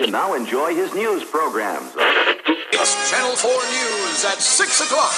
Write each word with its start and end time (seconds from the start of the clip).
Now 0.00 0.34
enjoy 0.34 0.74
his 0.74 0.94
news 0.94 1.24
programs. 1.24 1.90
It's 2.70 3.10
Channel 3.10 3.34
4 3.34 3.50
News 3.50 4.24
at 4.26 4.38
6 4.38 4.80
o'clock. 4.82 5.14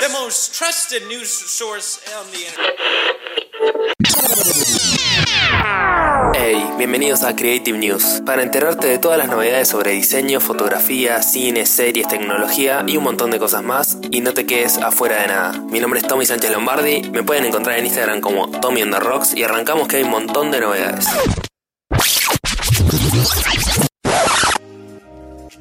The 0.00 0.08
most 0.10 0.54
trusted 0.54 1.02
news 1.08 1.28
source 1.28 2.00
on 2.16 2.30
the 2.30 2.46
internet. 2.46 2.78
Hey, 6.36 6.64
bienvenidos 6.78 7.24
a 7.24 7.34
Creative 7.34 7.76
News, 7.76 8.22
para 8.24 8.44
enterarte 8.44 8.86
de 8.86 8.98
todas 8.98 9.18
las 9.18 9.28
novedades 9.28 9.68
sobre 9.68 9.90
diseño, 9.90 10.38
fotografía, 10.38 11.20
cine, 11.22 11.66
series, 11.66 12.06
tecnología 12.06 12.84
y 12.86 12.96
un 12.96 13.02
montón 13.02 13.32
de 13.32 13.40
cosas 13.40 13.64
más, 13.64 13.98
y 14.12 14.20
no 14.20 14.34
te 14.34 14.46
quedes 14.46 14.78
afuera 14.78 15.20
de 15.20 15.26
nada. 15.26 15.52
Mi 15.68 15.80
nombre 15.80 15.98
es 15.98 16.06
Tommy 16.06 16.26
Sánchez 16.26 16.52
Lombardi, 16.52 17.10
me 17.10 17.24
pueden 17.24 17.44
encontrar 17.44 17.76
en 17.78 17.86
Instagram 17.86 18.20
como 18.20 18.48
Tommy 18.60 18.82
on 18.82 18.92
the 18.92 19.00
Rocks 19.00 19.34
y 19.34 19.42
arrancamos 19.42 19.88
que 19.88 19.96
hay 19.96 20.04
un 20.04 20.10
montón 20.10 20.52
de 20.52 20.60
novedades. 20.60 21.08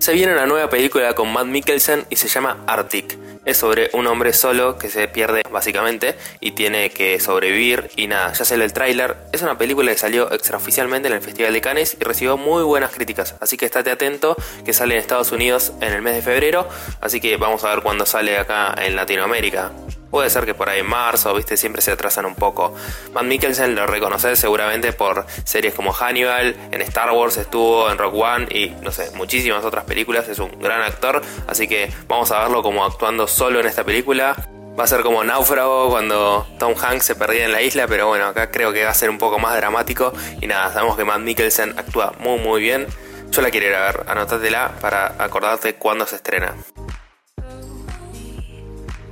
Se 0.02 0.14
viene 0.14 0.34
una 0.34 0.48
nueva 0.48 0.68
película 0.68 1.14
con 1.14 1.32
Matt 1.32 1.46
Mikkelsen 1.46 2.06
y 2.10 2.16
se 2.16 2.28
llama 2.28 2.64
Arctic. 2.66 3.20
Es 3.46 3.58
sobre 3.58 3.92
un 3.94 4.08
hombre 4.08 4.34
solo 4.34 4.78
que 4.80 4.90
se 4.90 5.08
pierde 5.08 5.44
básicamente 5.52 6.16
y 6.40 6.54
tiene 6.54 6.90
que 6.90 7.20
sobrevivir 7.20 7.92
y 7.96 8.08
nada, 8.08 8.34
ya 8.34 8.44
sale 8.44 8.66
el 8.66 8.74
tráiler. 8.74 9.16
Es 9.32 9.44
una 9.44 9.60
película 9.60 9.92
que 9.92 10.00
salió 10.00 10.32
extraoficialmente 10.32 11.08
en 11.08 11.14
el 11.14 11.22
Festival 11.22 11.54
de 11.54 11.62
Cannes 11.62 11.98
y 12.00 12.04
recibió 12.04 12.36
muy 12.36 12.64
buenas 12.64 12.92
críticas, 12.92 13.36
así 13.40 13.58
que 13.58 13.66
estate 13.66 13.92
atento 13.92 14.36
que 14.66 14.74
sale 14.74 14.96
en 14.96 15.02
Estados 15.02 15.32
Unidos 15.32 15.74
en 15.82 15.94
el 15.94 16.02
mes 16.02 16.16
de 16.16 16.24
febrero, 16.24 16.68
así 17.00 17.22
que 17.22 17.38
vamos 17.38 17.64
a 17.64 17.70
ver 17.70 17.84
cuándo 17.84 18.08
sale 18.08 18.40
acá 18.40 18.74
en 18.78 18.96
Latinoamérica. 18.96 19.72
Puede 20.12 20.30
ser 20.30 20.46
que 20.46 20.54
por 20.54 20.70
ahí 20.70 20.82
en 20.82 20.88
marzo, 20.88 21.34
viste, 21.34 21.56
siempre 21.58 21.82
se 21.82 21.92
atrasan 21.92 22.26
un 22.26 22.36
poco. 22.36 22.76
Matt 23.14 23.24
Mikkelsen 23.24 23.76
lo 23.76 23.88
reconoces 23.88 24.38
seguramente 24.38 24.92
por 24.92 25.26
series 25.46 25.74
como 25.74 25.94
Hannibal, 25.94 26.56
en 26.72 26.82
Star 26.82 27.12
Wars 27.12 27.38
estuvo, 27.38 27.90
en 27.90 27.98
Rock 27.98 28.16
One 28.16 28.48
y 28.52 28.70
no 28.82 28.92
sé, 28.92 29.10
muchísimas 29.16 29.64
otras 29.64 29.86
películas. 29.86 30.28
Es 30.28 30.40
un 30.40 30.60
gran 30.60 30.82
actor, 30.82 31.22
así 31.48 31.68
que 31.68 31.92
vamos 32.08 32.30
a 32.32 32.40
verlo 32.40 32.62
como 32.62 32.84
actuando 32.84 33.26
solo 33.26 33.62
en 33.62 33.68
esta 33.68 33.86
película. 33.86 34.36
Va 34.78 34.86
a 34.86 34.88
ser 34.88 35.02
como 35.02 35.24
Náufrago 35.24 35.90
cuando 35.90 36.48
Tom 36.58 36.76
Hanks 36.82 37.06
se 37.06 37.16
perdía 37.16 37.46
en 37.46 37.52
la 37.52 37.62
isla, 37.62 37.88
pero 37.88 38.08
bueno, 38.08 38.26
acá 38.28 38.52
creo 38.52 38.72
que 38.72 38.84
va 38.84 38.92
a 38.92 38.94
ser 38.94 39.10
un 39.10 39.18
poco 39.18 39.40
más 39.40 39.56
dramático. 39.56 40.14
Y 40.42 40.48
nada, 40.48 40.72
sabemos 40.74 40.98
que 40.98 41.06
Matt 41.06 41.20
Mikkelsen 41.20 41.78
actúa 41.78 42.14
muy 42.20 42.40
muy 42.40 42.62
bien. 42.62 42.88
Yo 43.32 43.42
la 43.42 43.50
quiero 43.50 43.68
ir 43.68 43.76
a 43.76 43.86
ver, 43.86 44.04
anótatela 44.08 44.74
para 44.82 45.16
acordarte 45.18 45.76
cuándo 45.76 46.06
se 46.06 46.18
estrena. 46.18 46.54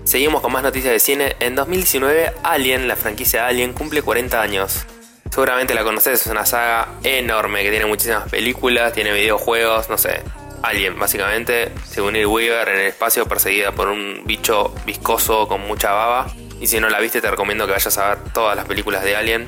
Seguimos 0.09 0.41
con 0.41 0.51
más 0.51 0.63
noticias 0.63 0.91
de 0.91 0.99
cine. 0.99 1.35
En 1.39 1.53
2019, 1.53 2.33
Alien, 2.41 2.87
la 2.87 2.95
franquicia 2.95 3.45
Alien, 3.45 3.73
cumple 3.73 4.01
40 4.01 4.41
años. 4.41 4.87
Seguramente 5.29 5.75
la 5.75 5.83
conoces, 5.83 6.21
es 6.21 6.25
una 6.25 6.47
saga 6.47 6.87
enorme 7.03 7.61
que 7.61 7.69
tiene 7.69 7.85
muchísimas 7.85 8.27
películas, 8.27 8.91
tiene 8.91 9.13
videojuegos, 9.13 9.87
no 9.87 9.99
sé. 9.99 10.23
Alien, 10.63 10.97
básicamente, 10.97 11.71
según 11.87 12.15
el 12.15 12.25
Weaver 12.25 12.69
en 12.69 12.79
el 12.79 12.87
espacio, 12.87 13.27
perseguida 13.27 13.71
por 13.71 13.87
un 13.87 14.23
bicho 14.25 14.73
viscoso 14.83 15.47
con 15.47 15.61
mucha 15.61 15.91
baba. 15.91 16.33
Y 16.59 16.65
si 16.65 16.79
no 16.79 16.89
la 16.89 16.99
viste, 16.99 17.21
te 17.21 17.29
recomiendo 17.29 17.67
que 17.67 17.73
vayas 17.73 17.95
a 17.99 18.15
ver 18.15 18.33
todas 18.33 18.55
las 18.55 18.65
películas 18.65 19.03
de 19.03 19.15
Alien. 19.15 19.47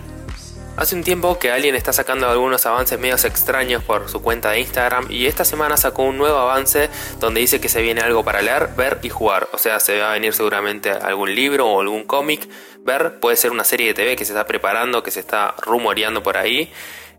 Hace 0.77 0.95
un 0.95 1.03
tiempo 1.03 1.37
que 1.37 1.51
Alien 1.51 1.75
está 1.75 1.91
sacando 1.91 2.29
algunos 2.29 2.65
avances 2.65 2.97
medios 2.97 3.25
extraños 3.25 3.83
por 3.83 4.09
su 4.09 4.21
cuenta 4.21 4.51
de 4.51 4.61
Instagram 4.61 5.05
y 5.09 5.25
esta 5.25 5.43
semana 5.43 5.75
sacó 5.75 6.03
un 6.03 6.17
nuevo 6.17 6.37
avance 6.37 6.89
donde 7.19 7.41
dice 7.41 7.59
que 7.59 7.67
se 7.67 7.81
viene 7.81 7.99
algo 7.99 8.23
para 8.23 8.41
leer, 8.41 8.69
ver 8.77 8.99
y 9.03 9.09
jugar. 9.09 9.49
O 9.51 9.57
sea, 9.57 9.81
se 9.81 9.99
va 9.99 10.11
a 10.11 10.13
venir 10.13 10.33
seguramente 10.33 10.89
algún 10.89 11.35
libro 11.35 11.67
o 11.67 11.81
algún 11.81 12.05
cómic. 12.05 12.47
Ver 12.79 13.19
puede 13.19 13.35
ser 13.35 13.51
una 13.51 13.65
serie 13.65 13.87
de 13.87 13.93
TV 13.93 14.15
que 14.15 14.23
se 14.23 14.31
está 14.31 14.47
preparando, 14.47 15.03
que 15.03 15.11
se 15.11 15.19
está 15.19 15.55
rumoreando 15.61 16.23
por 16.23 16.37
ahí. 16.37 16.71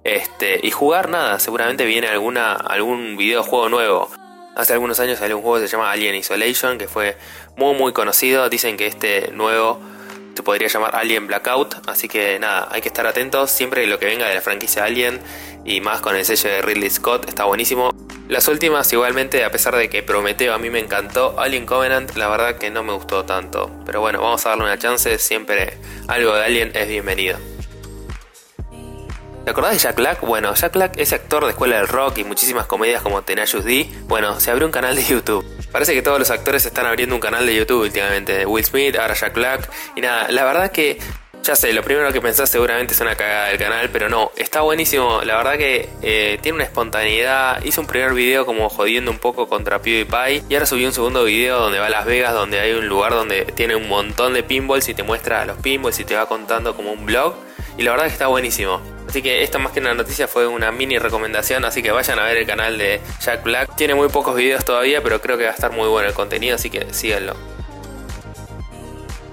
Este, 0.03 0.59
y 0.67 0.71
jugar 0.71 1.11
nada, 1.11 1.39
seguramente 1.39 1.85
viene 1.85 2.09
alguna, 2.09 2.55
algún 2.55 3.19
videojuego 3.19 3.69
nuevo. 3.69 4.11
Hace 4.57 4.73
algunos 4.73 4.99
años 4.99 5.19
salió 5.19 5.37
un 5.37 5.43
juego 5.43 5.61
que 5.61 5.69
se 5.69 5.77
llama 5.77 5.91
Alien 5.93 6.15
Isolation, 6.15 6.79
que 6.79 6.89
fue 6.89 7.17
muy 7.57 7.75
muy 7.75 7.93
conocido. 7.93 8.49
Dicen 8.49 8.79
que 8.79 8.87
este 8.87 9.31
nuevo 9.33 9.79
podría 10.43 10.69
llamar 10.69 10.97
Alien 10.97 11.27
Blackout. 11.27 11.89
Así 11.89 12.09
que 12.09 12.39
nada, 12.39 12.69
hay 12.71 12.81
que 12.81 12.89
estar 12.89 13.07
atentos 13.07 13.51
siempre 13.51 13.87
lo 13.87 13.99
que 13.99 14.07
venga 14.07 14.29
de 14.29 14.35
la 14.35 14.41
franquicia 14.41 14.85
Alien 14.85 15.21
y 15.65 15.81
más 15.81 16.01
con 16.01 16.17
el 16.17 16.25
sello 16.25 16.51
de 16.51 16.63
Ridley 16.63 16.91
Scott, 16.91 17.29
está 17.29 17.45
buenísimo. 17.45 17.91
Las 18.29 18.49
últimas 18.49 18.93
igualmente, 18.93 19.45
a 19.45 19.51
pesar 19.51 19.77
de 19.77 19.91
que 19.91 20.03
Prometeo 20.03 20.55
a 20.55 20.59
mí 20.59 20.71
me 20.71 20.79
encantó, 20.79 21.39
Alien 21.39 21.67
Covenant 21.67 22.17
la 22.17 22.29
verdad 22.29 22.57
que 22.57 22.71
no 22.71 22.83
me 22.83 22.93
gustó 22.93 23.25
tanto. 23.25 23.71
Pero 23.85 24.01
bueno, 24.01 24.21
vamos 24.21 24.45
a 24.47 24.51
darle 24.51 24.65
una 24.65 24.79
chance, 24.79 25.19
siempre 25.19 25.77
algo 26.09 26.35
de 26.35 26.45
Alien 26.45 26.73
es 26.75 26.89
bienvenido. 26.89 27.39
¿Te 29.45 29.51
acordás 29.51 29.73
de 29.73 29.79
Jack 29.79 29.97
Black? 29.97 30.21
Bueno, 30.21 30.55
Jack 30.55 30.73
Black 30.73 30.93
es 30.99 31.13
actor 31.13 31.45
de 31.45 31.51
escuela 31.51 31.77
del 31.77 31.89
rock 31.89 32.19
y 32.19 32.25
muchísimas 32.25 32.67
comedias 32.67 33.03
como 33.03 33.23
Tenacious 33.23 33.65
D. 33.65 33.91
Bueno, 34.05 34.39
se 34.39 34.53
abrió 34.53 34.67
un 34.67 34.73
canal 34.73 34.95
de 34.95 35.05
YouTube. 35.05 35.45
Parece 35.73 35.95
que 35.95 36.03
todos 36.03 36.19
los 36.19 36.31
actores 36.31 36.65
están 36.67 36.87
abriendo 36.87 37.15
un 37.15 37.21
canal 37.21 37.47
de 37.47 37.55
YouTube 37.55 37.83
últimamente. 37.83 38.47
Will 38.47 38.65
Smith, 38.65 38.97
ahora 38.97 39.15
Jack 39.15 39.35
Black. 39.35 39.69
Y 39.97 40.03
nada, 40.03 40.31
la 40.31 40.45
verdad 40.45 40.71
que 40.71 40.99
ya 41.43 41.57
sé, 41.57 41.73
lo 41.73 41.83
primero 41.83 42.13
que 42.13 42.21
pensás 42.21 42.49
seguramente 42.51 42.95
es 42.95 43.01
una 43.01 43.17
cagada 43.17 43.49
del 43.49 43.59
canal, 43.59 43.91
pero 43.91 44.09
no, 44.09 44.31
está 44.37 44.61
buenísimo. 44.61 45.23
La 45.25 45.37
verdad 45.37 45.57
que 45.57 45.89
eh, 46.03 46.39
tiene 46.41 46.57
una 46.57 46.65
espontaneidad. 46.65 47.65
Hizo 47.65 47.81
un 47.81 47.89
primer 47.89 48.15
video 48.15 48.47
como 48.47 48.69
jodiendo 48.69 49.11
un 49.11 49.19
poco 49.19 49.49
contra 49.49 49.81
PewDiePie 49.81 50.45
y 50.49 50.55
ahora 50.55 50.67
subió 50.67 50.87
un 50.87 50.93
segundo 50.93 51.25
video 51.25 51.59
donde 51.59 51.81
va 51.81 51.87
a 51.87 51.91
Las 51.91 52.07
Vegas, 52.07 52.33
donde 52.33 52.61
hay 52.61 52.73
un 52.73 52.87
lugar 52.87 53.13
donde 53.13 53.45
tiene 53.45 53.75
un 53.75 53.89
montón 53.89 54.35
de 54.35 54.45
pinballs 54.45 54.89
y 54.89 54.95
te 54.95 55.03
muestra 55.03 55.45
los 55.45 55.57
pinballs 55.59 55.99
y 55.99 56.05
te 56.05 56.15
va 56.15 56.27
contando 56.27 56.77
como 56.77 56.93
un 56.93 57.07
blog. 57.07 57.35
Y 57.77 57.83
la 57.83 57.93
verdad 57.93 58.07
que 58.07 58.13
está 58.13 58.27
buenísimo. 58.27 58.81
Así 59.09 59.23
que 59.23 59.43
esta 59.43 59.59
más 59.59 59.73
que 59.73 59.81
una 59.81 59.95
noticia 59.95 60.29
fue 60.29 60.47
una 60.47 60.73
mini 60.73 60.99
recomendación, 60.99 61.65
así 61.65 61.83
que 61.83 61.91
vayan 61.91 62.19
a 62.19 62.25
ver 62.25 62.39
el 62.39 62.47
canal 62.47 62.79
de 62.79 63.01
Jack 63.21 63.43
Black. 63.43 63.77
Tiene 63.77 63.95
muy 63.95 64.09
pocos 64.09 64.35
videos 64.35 64.65
todavía, 64.65 65.03
pero 65.03 65.21
creo 65.21 65.37
que 65.37 65.45
va 65.45 65.51
a 65.51 65.55
estar 65.55 65.73
muy 65.73 65.89
bueno 65.89 66.09
el 66.09 66.15
contenido, 66.15 66.55
así 66.55 66.71
que 66.71 66.93
síganlo. 66.95 67.35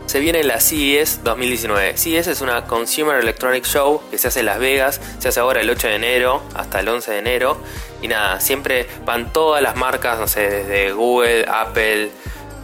Se 0.10 0.20
viene 0.20 0.44
la 0.44 0.60
CES 0.60 1.24
2019. 1.24 1.96
CES 1.96 2.28
es 2.28 2.42
una 2.42 2.66
Consumer 2.66 3.18
Electronic 3.20 3.64
Show 3.64 4.02
que 4.10 4.18
se 4.18 4.30
hace 4.30 4.40
en 4.40 4.48
Las 4.48 4.58
Vegas, 4.58 5.00
se 5.20 5.28
hace 5.28 5.40
ahora 5.40 5.62
el 5.62 5.70
8 5.70 5.88
de 5.88 5.96
enero 5.96 6.42
hasta 6.56 6.80
el 6.80 6.90
11 6.90 7.12
de 7.12 7.20
enero. 7.20 7.58
Y 8.02 8.08
nada, 8.08 8.40
siempre 8.40 8.88
van 9.06 9.32
todas 9.32 9.62
las 9.62 9.76
marcas, 9.76 10.18
no 10.20 10.28
sé, 10.28 10.50
desde 10.50 10.94
Google, 10.94 11.46
Apple, 11.48 12.10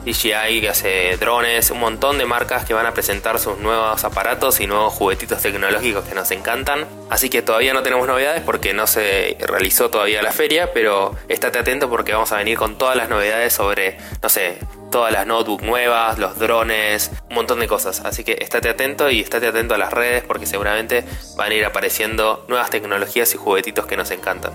DJI 0.05 0.61
que 0.61 0.69
hace 0.69 1.17
drones, 1.17 1.71
un 1.71 1.79
montón 1.79 2.17
de 2.17 2.25
marcas 2.25 2.63
que 2.65 2.73
van 2.73 2.85
a 2.85 2.93
presentar 2.93 3.39
sus 3.39 3.57
nuevos 3.57 4.03
aparatos 4.03 4.59
y 4.59 4.67
nuevos 4.67 4.93
juguetitos 4.93 5.41
tecnológicos 5.41 6.05
que 6.05 6.13
nos 6.13 6.29
encantan. 6.31 6.85
Así 7.09 7.29
que 7.29 7.41
todavía 7.41 7.73
no 7.73 7.83
tenemos 7.83 8.07
novedades 8.07 8.41
porque 8.43 8.73
no 8.73 8.87
se 8.87 9.37
realizó 9.39 9.89
todavía 9.89 10.21
la 10.21 10.31
feria, 10.31 10.71
pero 10.73 11.15
estate 11.27 11.59
atento 11.59 11.89
porque 11.89 12.13
vamos 12.13 12.31
a 12.31 12.37
venir 12.37 12.57
con 12.57 12.77
todas 12.77 12.95
las 12.95 13.09
novedades 13.09 13.53
sobre, 13.53 13.97
no 14.21 14.29
sé, 14.29 14.59
todas 14.91 15.11
las 15.11 15.25
notebooks 15.25 15.63
nuevas, 15.63 16.19
los 16.19 16.37
drones, 16.37 17.11
un 17.29 17.35
montón 17.35 17.59
de 17.59 17.67
cosas. 17.67 18.01
Así 18.05 18.23
que 18.23 18.37
estate 18.39 18.69
atento 18.69 19.09
y 19.09 19.21
estate 19.21 19.47
atento 19.47 19.73
a 19.73 19.77
las 19.77 19.91
redes 19.91 20.23
porque 20.23 20.45
seguramente 20.45 21.03
van 21.35 21.51
a 21.51 21.55
ir 21.55 21.65
apareciendo 21.65 22.45
nuevas 22.47 22.69
tecnologías 22.69 23.33
y 23.33 23.37
juguetitos 23.37 23.85
que 23.87 23.97
nos 23.97 24.11
encantan. 24.11 24.53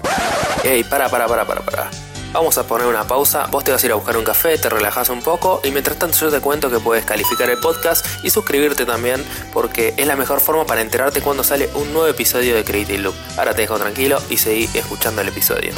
Ey, 0.65 0.85
para, 0.85 1.09
para, 1.09 1.27
para, 1.27 1.45
para, 1.45 1.61
para. 1.61 1.91
Vamos 2.33 2.59
a 2.59 2.67
poner 2.67 2.87
una 2.87 3.07
pausa, 3.09 3.47
vos 3.51 3.65
te 3.65 3.73
vas 3.73 3.83
a 3.83 3.87
ir 3.87 3.93
a 3.93 3.97
buscar 3.97 4.17
un 4.17 4.25
café, 4.25 4.57
te 4.57 4.69
relajas 4.69 5.09
un 5.09 5.21
poco 5.21 5.61
y 5.65 5.73
mientras 5.73 5.99
tanto 5.99 6.17
yo 6.17 6.31
te 6.31 6.41
cuento 6.41 6.71
que 6.71 6.79
puedes 6.79 7.05
calificar 7.05 7.51
el 7.51 7.59
podcast 7.59 8.07
y 8.23 8.31
suscribirte 8.31 8.87
también 8.87 9.25
porque 9.53 9.95
es 9.97 10.07
la 10.07 10.15
mejor 10.15 10.41
forma 10.41 10.65
para 10.65 10.81
enterarte 10.81 11.23
cuando 11.23 11.43
sale 11.43 11.69
un 11.75 11.93
nuevo 11.93 12.07
episodio 12.07 12.55
de 12.55 12.65
Creative 12.65 12.99
Loop. 12.99 13.15
Ahora 13.37 13.55
te 13.55 13.63
dejo 13.63 13.79
tranquilo 13.79 14.19
y 14.31 14.37
seguí 14.37 14.71
escuchando 14.75 15.23
el 15.23 15.29
episodio. 15.29 15.73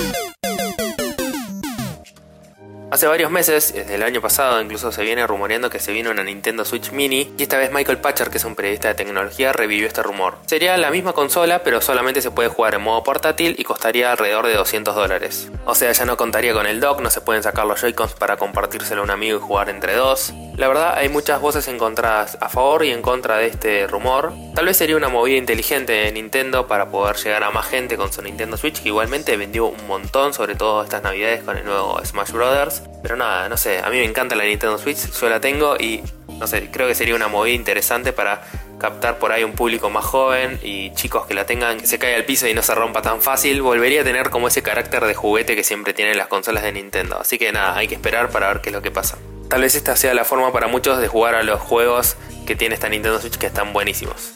Hace 2.93 3.07
varios 3.07 3.31
meses, 3.31 3.73
desde 3.73 3.95
el 3.95 4.03
año 4.03 4.21
pasado, 4.21 4.61
incluso 4.61 4.93
se 4.93 5.03
viene 5.03 5.27
rumoreando 5.27 5.71
que 5.71 5.79
se 5.79 5.93
viene 5.93 6.11
una 6.11 6.23
Nintendo 6.23 6.63
Switch 6.63 6.93
Mini 6.93 7.33
y 7.39 7.43
esta 7.45 7.57
vez 7.57 7.73
Michael 7.73 7.97
Patcher, 7.97 8.29
que 8.29 8.37
es 8.37 8.45
un 8.45 8.55
periodista 8.55 8.89
de 8.89 8.95
tecnología, 8.95 9.55
revivió 9.55 9.87
este 9.87 10.03
rumor. 10.03 10.37
Sería 10.45 10.77
la 10.77 10.91
misma 10.91 11.15
consola, 11.15 11.63
pero 11.63 11.81
solamente 11.81 12.21
se 12.21 12.31
puede 12.31 12.51
jugar 12.51 12.75
en 12.75 12.83
modo 12.83 13.03
portátil 13.03 13.57
y 13.59 13.65
costaría 13.65 14.13
alrededor 14.13 14.47
de 14.47 14.57
200 14.57 14.95
dólares. 14.95 15.51
O 15.65 15.75
sea, 15.75 15.91
ya 15.91 16.05
no 16.05 16.19
contaría 16.19 16.53
con 16.53 16.67
el 16.67 16.81
dock, 16.81 17.01
no 17.01 17.09
se 17.09 17.23
pueden 17.23 17.43
sacar 17.43 17.65
los 17.65 17.81
Joy-Cons 17.81 18.13
para 18.13 18.37
compartírselo 18.37 19.01
a 19.01 19.05
un 19.05 19.11
amigo 19.11 19.39
y 19.39 19.41
jugar 19.41 19.71
entre 19.71 19.95
dos. 19.95 20.35
La 20.57 20.69
verdad, 20.69 20.95
hay 20.97 21.09
muchas 21.09 21.41
voces 21.41 21.67
encontradas 21.69 22.37
a 22.41 22.49
favor 22.49 22.85
y 22.85 22.91
en 22.91 23.01
contra 23.01 23.39
de 23.39 23.47
este 23.47 23.87
rumor. 23.87 24.33
Tal 24.55 24.67
vez 24.67 24.77
sería 24.77 24.97
una 24.97 25.09
movida 25.09 25.39
inteligente 25.39 25.93
de 25.93 26.13
Nintendo 26.13 26.67
para 26.67 26.91
poder 26.91 27.17
llegar 27.17 27.43
a 27.43 27.51
más 27.51 27.67
gente 27.67 27.97
con 27.97 28.13
su 28.13 28.21
Nintendo 28.21 28.59
Switch, 28.59 28.83
que 28.83 28.89
igualmente 28.89 29.37
vendió 29.39 29.67
un 29.67 29.87
montón, 29.87 30.35
sobre 30.35 30.55
todo 30.55 30.83
estas 30.83 31.03
navidades 31.03 31.43
con 31.43 31.57
el 31.57 31.65
nuevo 31.65 31.99
Smash 32.05 32.33
Brothers. 32.33 32.83
Pero 33.03 33.17
nada, 33.17 33.49
no 33.49 33.57
sé, 33.57 33.79
a 33.79 33.89
mí 33.89 33.97
me 33.97 34.05
encanta 34.05 34.37
la 34.37 34.45
Nintendo 34.45 34.77
Switch, 34.77 35.11
yo 35.11 35.29
la 35.31 35.41
tengo 35.41 35.77
y 35.77 36.03
no 36.29 36.47
sé, 36.47 36.71
creo 36.71 36.87
que 36.87 36.95
sería 36.95 37.15
una 37.15 37.29
movida 37.29 37.55
interesante 37.55 38.13
para 38.13 38.43
captar 38.79 39.19
por 39.19 39.33
ahí 39.33 39.45
un 39.45 39.53
público 39.53 39.89
más 39.91 40.05
joven 40.05 40.59
y 40.63 40.93
chicos 40.95 41.25
que 41.27 41.35
la 41.35 41.47
tengan 41.47 41.79
que 41.79 41.87
se 41.87 41.99
caiga 41.99 42.17
al 42.17 42.25
piso 42.25 42.47
y 42.49 42.55
no 42.55 42.63
se 42.63 42.75
rompa 42.75 43.01
tan 43.01 43.23
fácil, 43.23 43.63
volvería 43.63 44.03
a 44.03 44.05
tener 44.05 44.29
como 44.29 44.49
ese 44.49 44.63
carácter 44.63 45.07
de 45.07 45.15
juguete 45.15 45.57
que 45.57 45.65
siempre 45.65 45.95
tienen 45.95 46.19
las 46.19 46.27
consolas 46.27 46.63
de 46.63 46.73
Nintendo. 46.73 47.19
Así 47.19 47.39
que 47.39 47.53
nada, 47.53 47.77
hay 47.77 47.89
que 47.89 47.95
esperar 47.95 48.31
para 48.31 48.49
ver 48.49 48.61
qué 48.61 48.69
es 48.69 48.75
lo 48.75 48.83
que 48.83 48.91
pasa. 48.91 49.17
Tal 49.53 49.61
vez 49.61 49.75
esta 49.75 49.97
sea 49.97 50.15
la 50.15 50.25
forma 50.25 50.51
para 50.51 50.67
muchos 50.67 50.99
de 50.99 51.09
jugar 51.09 51.35
a 51.35 51.43
los 51.43 51.61
juegos 51.61 52.17
que 52.47 52.57
tiene 52.57 52.75
esta 52.75 52.89
Nintendo 52.89 53.21
Switch 53.21 53.37
que 53.37 53.45
están 53.45 53.75
buenísimos. 53.75 54.33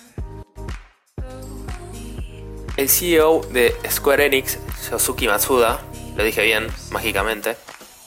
El 2.76 2.90
CEO 2.90 3.40
de 3.50 3.74
Square 3.90 4.26
Enix, 4.26 4.58
Yosuke 4.90 5.26
Matsuda, 5.26 5.80
lo 6.16 6.22
dije 6.22 6.42
bien, 6.42 6.66
mágicamente, 6.90 7.56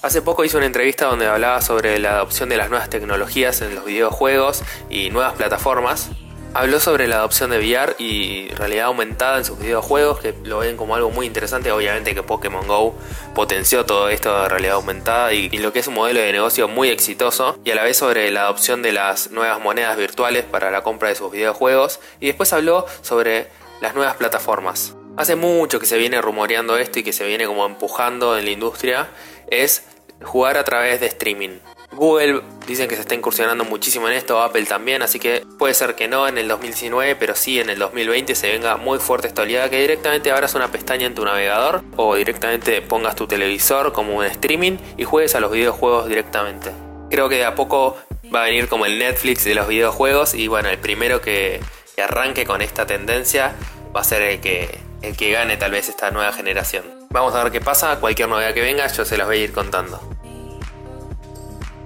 hace 0.03 0.21
poco 0.21 0.45
hizo 0.45 0.57
una 0.57 0.67
entrevista 0.67 1.07
donde 1.07 1.25
hablaba 1.25 1.63
sobre 1.63 1.97
la 1.97 2.11
adopción 2.11 2.47
de 2.47 2.57
las 2.57 2.69
nuevas 2.69 2.91
tecnologías 2.91 3.59
en 3.61 3.73
los 3.73 3.85
videojuegos 3.85 4.61
y 4.91 5.09
nuevas 5.09 5.33
plataformas. 5.33 6.11
Habló 6.55 6.79
sobre 6.79 7.07
la 7.07 7.17
adopción 7.17 7.51
de 7.51 7.59
VR 7.59 7.95
y 7.99 8.49
realidad 8.49 8.87
aumentada 8.87 9.37
en 9.37 9.45
sus 9.45 9.59
videojuegos, 9.59 10.19
que 10.19 10.33
lo 10.43 10.59
ven 10.59 10.77
como 10.77 10.95
algo 10.95 11.11
muy 11.11 11.27
interesante. 11.27 11.71
Obviamente 11.71 12.15
que 12.15 12.23
Pokémon 12.23 12.67
Go 12.67 12.95
potenció 13.35 13.85
todo 13.85 14.09
esto 14.09 14.41
de 14.41 14.49
realidad 14.49 14.75
aumentada 14.75 15.31
y, 15.31 15.49
lo 15.59 15.71
que 15.71 15.79
es 15.79 15.87
un 15.87 15.93
modelo 15.93 16.19
de 16.19 16.31
negocio 16.31 16.67
muy 16.67 16.89
exitoso. 16.89 17.59
Y 17.63 17.69
a 17.69 17.75
la 17.75 17.83
vez 17.83 17.97
sobre 17.97 18.31
la 18.31 18.41
adopción 18.41 18.81
de 18.81 18.91
las 18.93 19.29
nuevas 19.29 19.61
monedas 19.61 19.95
virtuales 19.95 20.43
para 20.43 20.71
la 20.71 20.81
compra 20.81 21.09
de 21.09 21.15
sus 21.15 21.31
videojuegos. 21.31 21.99
Y 22.19 22.25
después 22.25 22.51
habló 22.51 22.87
sobre 23.01 23.47
las 23.79 23.93
nuevas 23.93 24.15
plataformas. 24.15 24.95
Hace 25.17 25.35
mucho 25.35 25.79
que 25.79 25.85
se 25.85 25.99
viene 25.99 26.19
rumoreando 26.19 26.77
esto 26.77 26.97
y 26.97 27.03
que 27.03 27.13
se 27.13 27.27
viene 27.27 27.45
como 27.45 27.67
empujando 27.67 28.35
en 28.39 28.45
la 28.45 28.51
industria. 28.51 29.09
Es 29.51 29.83
jugar 30.23 30.57
a 30.57 30.63
través 30.63 30.99
de 30.99 31.05
streaming. 31.05 31.59
Google 31.99 32.43
dicen 32.65 32.87
que 32.87 32.95
se 32.95 33.01
está 33.01 33.13
incursionando 33.13 33.65
muchísimo 33.65 34.07
en 34.07 34.13
esto, 34.13 34.41
Apple 34.41 34.63
también, 34.63 35.01
así 35.01 35.19
que 35.19 35.45
puede 35.57 35.73
ser 35.73 35.95
que 35.95 36.07
no 36.07 36.29
en 36.29 36.37
el 36.37 36.47
2019, 36.47 37.17
pero 37.17 37.35
sí 37.35 37.59
en 37.59 37.69
el 37.69 37.77
2020 37.77 38.35
se 38.35 38.49
venga 38.49 38.77
muy 38.77 38.99
fuerte 38.99 39.27
esta 39.27 39.41
oleada 39.41 39.69
que 39.69 39.81
directamente 39.81 40.31
abras 40.31 40.55
una 40.55 40.71
pestaña 40.71 41.07
en 41.07 41.13
tu 41.13 41.25
navegador 41.25 41.83
o 41.97 42.15
directamente 42.15 42.81
pongas 42.81 43.17
tu 43.17 43.27
televisor 43.27 43.91
como 43.91 44.15
un 44.15 44.23
streaming 44.23 44.77
y 44.95 45.03
juegues 45.03 45.35
a 45.35 45.41
los 45.41 45.51
videojuegos 45.51 46.07
directamente. 46.07 46.71
Creo 47.09 47.27
que 47.27 47.35
de 47.35 47.45
a 47.45 47.55
poco 47.55 47.97
va 48.33 48.43
a 48.43 48.45
venir 48.45 48.69
como 48.69 48.85
el 48.85 48.97
Netflix 48.97 49.43
de 49.43 49.55
los 49.55 49.67
videojuegos 49.67 50.35
y 50.35 50.47
bueno, 50.47 50.69
el 50.69 50.77
primero 50.77 51.19
que, 51.19 51.59
arranque 52.01 52.45
con 52.45 52.61
esta 52.61 52.85
tendencia 52.87 53.55
va 53.93 53.99
a 53.99 54.05
ser 54.05 54.21
el 54.21 54.39
que, 54.39 54.79
el 55.01 55.17
que 55.17 55.31
gane 55.31 55.57
tal 55.57 55.71
vez 55.71 55.89
esta 55.89 56.11
nueva 56.11 56.31
generación. 56.31 56.85
Vamos 57.09 57.35
a 57.35 57.43
ver 57.43 57.51
qué 57.51 57.59
pasa, 57.59 57.99
cualquier 57.99 58.29
novedad 58.29 58.53
que 58.53 58.61
venga 58.61 58.87
yo 58.87 59.03
se 59.03 59.17
las 59.17 59.27
voy 59.27 59.39
a 59.39 59.43
ir 59.43 59.51
contando. 59.51 60.18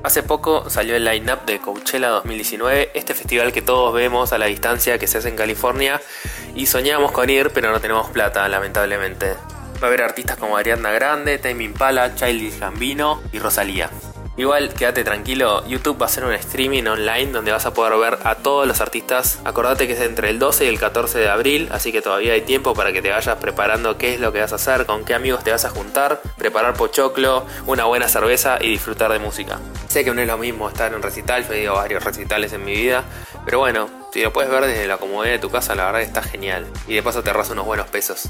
Hace 0.04 0.22
poco 0.22 0.70
salió 0.70 0.98
el 0.98 1.06
line-up 1.06 1.46
de 1.46 1.60
Coachella 1.60 2.10
2019, 2.10 2.92
este 2.94 3.14
festival 3.14 3.54
que 3.54 3.62
todos 3.62 3.94
vemos 3.94 4.34
a 4.34 4.38
la 4.38 4.48
distancia 4.48 5.00
que 5.00 5.08
se 5.08 5.20
hace 5.20 5.30
en 5.30 5.38
California 5.38 6.02
y 6.56 6.66
soñamos 6.66 7.14
con 7.14 7.30
ir, 7.30 7.52
pero 7.54 7.72
no 7.72 7.80
tenemos 7.80 8.10
plata, 8.10 8.46
lamentablemente. 8.50 9.36
Va 9.82 9.84
a 9.84 9.86
haber 9.88 10.02
artistas 10.02 10.36
como 10.36 10.58
Ariadna 10.58 10.92
Grande, 10.92 11.38
Tame 11.38 11.64
Impala, 11.64 12.16
Childish 12.16 12.60
Gambino 12.60 13.22
y 13.32 13.40
Rosalía. 13.40 13.90
Igual, 14.36 14.74
quédate 14.74 15.04
tranquilo, 15.04 15.64
YouTube 15.68 16.02
va 16.02 16.08
a 16.08 16.10
hacer 16.10 16.24
un 16.24 16.34
streaming 16.34 16.86
online 16.88 17.32
donde 17.32 17.52
vas 17.52 17.68
a 17.68 17.74
poder 17.76 17.96
ver 18.00 18.18
a 18.24 18.34
todos 18.34 18.68
los 18.68 18.82
artistas. 18.82 19.40
Acordate 19.46 19.86
que 19.86 19.94
es 19.94 20.02
entre 20.02 20.32
el 20.32 20.40
12 20.40 20.66
y 20.66 20.68
el 20.70 20.80
14 20.80 21.20
de 21.20 21.30
abril, 21.30 21.70
así 21.72 21.92
que 21.92 22.02
todavía 22.02 22.34
hay 22.34 22.42
tiempo 22.42 22.74
para 22.74 22.92
que 22.92 23.04
te 23.04 23.12
vayas 23.12 23.38
preparando 23.38 23.96
qué 24.00 24.16
es 24.16 24.20
lo 24.20 24.34
que 24.34 24.40
vas 24.40 24.52
a 24.52 24.56
hacer, 24.56 24.88
con 24.88 25.06
qué 25.06 25.14
amigos 25.14 25.44
te 25.44 25.52
vas 25.52 25.66
a 25.66 25.70
juntar, 25.70 26.20
preparar 26.36 26.74
pochoclo, 26.74 27.46
una 27.68 27.86
buena 27.86 28.08
cerveza 28.08 28.58
y 28.60 28.70
disfrutar 28.70 29.12
de 29.12 29.20
música. 29.20 29.60
Sé 29.88 30.04
que 30.04 30.12
no 30.12 30.20
es 30.20 30.28
lo 30.28 30.40
mismo 30.40 30.68
estar 30.68 30.90
en 30.90 30.96
un 30.96 31.04
recital, 31.04 31.48
yo 31.48 31.54
he 31.54 31.62
ido 31.62 31.74
a 31.74 31.82
varios 31.84 32.04
recitales 32.04 32.54
en 32.54 32.66
mi 32.66 32.74
vida, 32.74 33.04
pero 33.46 33.60
bueno, 33.60 33.88
si 34.12 34.24
lo 34.24 34.34
puedes 34.34 34.50
ver 34.50 34.66
desde 34.66 34.88
la 34.88 34.98
comodidad 34.98 35.34
de 35.34 35.40
tu 35.40 35.52
casa, 35.52 35.76
la 35.76 35.86
verdad 35.86 36.02
está 36.02 36.24
genial. 36.24 36.66
Y 36.88 36.96
de 36.96 37.04
paso 37.04 37.22
te 37.22 37.30
arrasa 37.30 37.54
unos 37.54 37.66
buenos 37.66 37.88
pesos. 37.88 38.30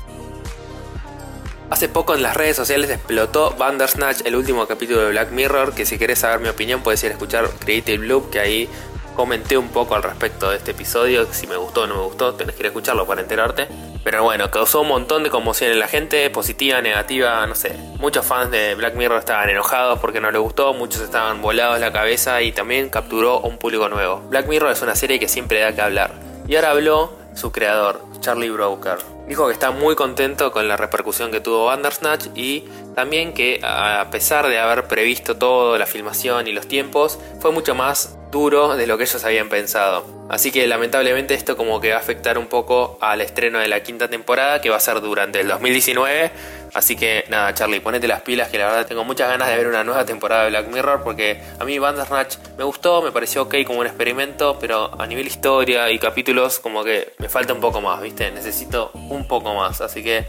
Hace 1.70 1.90
poco 1.90 2.14
en 2.14 2.22
las 2.22 2.36
redes 2.36 2.56
sociales 2.56 2.90
explotó 2.90 3.56
Bandersnatch, 3.58 4.22
el 4.26 4.36
último 4.36 4.68
capítulo 4.68 5.02
de 5.02 5.12
Black 5.12 5.32
Mirror, 5.32 5.74
que 5.74 5.86
si 5.86 5.98
querés 5.98 6.20
saber 6.20 6.40
mi 6.40 6.50
opinión 6.50 6.84
puedes 6.84 7.04
ir 7.04 7.10
a 7.10 7.14
escuchar 7.14 7.50
Creative 7.60 8.06
Loop, 8.06 8.30
que 8.30 8.40
ahí 8.40 8.70
comenté 9.16 9.58
un 9.58 9.70
poco 9.70 9.96
al 9.96 10.04
respecto 10.04 10.50
de 10.50 10.58
este 10.58 10.72
episodio, 10.72 11.28
si 11.32 11.48
me 11.48 11.56
gustó 11.56 11.84
o 11.84 11.88
no 11.88 11.96
me 11.96 12.02
gustó, 12.04 12.34
tenés 12.36 12.56
que 12.56 12.62
ir 12.62 12.66
a 12.66 12.70
escucharlo 12.70 13.08
para 13.08 13.22
enterarte. 13.22 13.68
Pero 14.04 14.24
bueno, 14.24 14.52
causó 14.52 14.82
un 14.82 14.90
montón 14.90 15.24
de 15.24 15.30
conmoción 15.30 15.72
en 15.72 15.80
la 15.80 15.88
gente, 15.88 16.30
positiva, 16.30 16.82
negativa, 16.82 17.46
no 17.48 17.56
sé. 17.56 17.74
Muchos 18.00 18.26
fans 18.26 18.52
de 18.52 18.76
Black 18.76 18.96
Mirror 18.96 19.20
estaban 19.20 19.50
enojados 19.50 20.00
porque 20.00 20.20
no 20.20 20.30
les 20.30 20.42
gustó, 20.42 20.74
muchos 20.74 21.02
estaban 21.02 21.42
volados 21.42 21.80
la 21.80 21.94
cabeza 21.94 22.42
y 22.42 22.52
también 22.52 22.90
capturó 22.90 23.40
un 23.40 23.58
público 23.58 23.88
nuevo. 23.88 24.20
Black 24.30 24.48
Mirror 24.48 24.72
es 24.72 24.82
una 24.82 24.96
serie 24.96 25.20
que 25.20 25.30
siempre 25.30 25.62
da 25.62 25.74
que 25.74 25.82
hablar. 25.82 26.12
Y 26.48 26.56
ahora 26.56 26.72
habló 26.72 27.14
su 27.34 27.52
creador, 27.52 28.02
Charlie 28.20 28.50
Brooker. 28.50 29.13
Dijo 29.28 29.48
que 29.48 29.54
está 29.54 29.72
muy 29.72 29.96
contento 29.96 30.52
con 30.52 30.68
la 30.68 30.76
repercusión 30.76 31.32
que 31.32 31.40
tuvo 31.40 31.66
Bandersnatch 31.66 32.28
y 32.36 32.66
también 32.94 33.34
que 33.34 33.62
a 33.64 34.08
pesar 34.12 34.48
de 34.48 34.60
haber 34.60 34.88
previsto 34.88 35.38
todo, 35.38 35.78
la 35.78 35.86
filmación 35.86 36.48
y 36.48 36.52
los 36.52 36.68
tiempos, 36.68 37.20
fue 37.40 37.52
mucho 37.52 37.74
más 37.74 38.18
duro 38.34 38.76
de 38.76 38.86
lo 38.88 38.98
que 38.98 39.06
ellos 39.06 39.24
habían 39.24 39.48
pensado. 39.48 40.06
Así 40.28 40.52
que 40.52 40.68
lamentablemente 40.68 41.36
esto 41.36 41.56
como 41.56 41.80
que 41.80 41.92
va 41.92 41.98
a 41.98 42.00
afectar 42.00 42.38
un 42.38 42.48
poco 42.48 42.98
al 43.00 43.22
estreno 43.22 43.60
de 43.60 43.70
la 43.70 43.82
quinta 43.84 44.10
temporada 44.10 44.60
que 44.60 44.70
va 44.70 44.76
a 44.76 44.82
ser 44.82 45.00
durante 45.00 45.40
el 45.40 45.48
2019. 45.48 46.32
Así 46.74 46.96
que 46.96 47.24
nada, 47.30 47.54
Charlie, 47.54 47.80
ponete 47.80 48.08
las 48.08 48.22
pilas 48.22 48.50
que 48.50 48.58
la 48.58 48.66
verdad 48.66 48.88
tengo 48.88 49.06
muchas 49.06 49.30
ganas 49.30 49.48
de 49.48 49.56
ver 49.56 49.68
una 49.68 49.84
nueva 49.84 50.04
temporada 50.06 50.44
de 50.44 50.50
Black 50.50 50.68
Mirror 50.68 51.04
porque 51.04 51.42
a 51.60 51.64
mí 51.64 51.78
Bandersnatch 51.78 52.38
me 52.58 52.64
gustó, 52.64 53.02
me 53.04 53.12
pareció 53.12 53.44
ok 53.44 53.56
como 53.66 53.80
un 53.80 53.86
experimento, 53.86 54.58
pero 54.60 55.00
a 55.00 55.06
nivel 55.06 55.28
historia 55.28 55.90
y 55.92 56.00
capítulos 56.00 56.60
como 56.60 56.84
que 56.84 57.14
me 57.20 57.30
falta 57.30 57.54
un 57.54 57.62
poco 57.62 57.80
más, 57.80 58.02
¿viste? 58.02 58.32
Necesito 58.32 58.90
un 58.96 59.28
poco 59.28 59.54
más, 59.54 59.80
así 59.80 60.04
que 60.04 60.26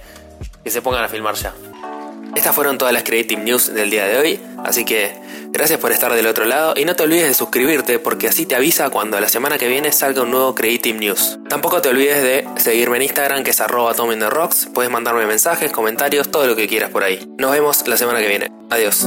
que 0.62 0.70
se 0.70 0.82
pongan 0.82 1.04
a 1.04 1.08
filmar 1.08 1.34
ya. 1.34 1.54
Estas 2.34 2.54
fueron 2.54 2.78
todas 2.78 2.92
las 2.92 3.04
Creative 3.04 3.40
News 3.42 3.72
del 3.72 3.90
día 3.90 4.06
de 4.06 4.18
hoy, 4.18 4.40
así 4.64 4.84
que 4.84 5.12
gracias 5.50 5.78
por 5.78 5.92
estar 5.92 6.12
del 6.12 6.26
otro 6.26 6.44
lado 6.44 6.74
y 6.76 6.84
no 6.84 6.96
te 6.96 7.04
olvides 7.04 7.28
de 7.28 7.34
suscribirte 7.34 7.98
porque 7.98 8.28
así 8.28 8.44
te 8.44 8.56
avisa 8.56 8.90
cuando 8.90 9.20
la 9.20 9.28
semana 9.28 9.56
que 9.56 9.68
viene 9.68 9.92
salga 9.92 10.22
un 10.22 10.30
nuevo 10.30 10.54
Creative 10.54 10.98
News. 10.98 11.38
Tampoco 11.48 11.80
te 11.80 11.90
olvides 11.90 12.22
de 12.22 12.46
seguirme 12.56 12.96
en 12.96 13.04
Instagram 13.04 13.44
que 13.44 13.50
es 13.50 13.60
arroba 13.60 13.94
Rocks, 13.94 14.68
puedes 14.74 14.90
mandarme 14.90 15.26
mensajes, 15.26 15.70
comentarios, 15.70 16.30
todo 16.30 16.46
lo 16.46 16.56
que 16.56 16.66
quieras 16.66 16.90
por 16.90 17.04
ahí. 17.04 17.26
Nos 17.38 17.52
vemos 17.52 17.86
la 17.86 17.96
semana 17.96 18.20
que 18.20 18.28
viene. 18.28 18.50
Adiós. 18.70 19.06